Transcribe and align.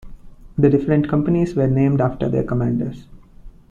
The 0.57 0.67
different 0.67 1.07
companies 1.07 1.53
were 1.53 1.67
named 1.67 2.01
after 2.01 2.27
their 2.27 2.41
commanders. 2.43 3.05